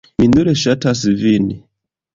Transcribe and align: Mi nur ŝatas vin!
Mi 0.21 0.27
nur 0.35 0.49
ŝatas 0.61 1.05
vin! 1.23 1.51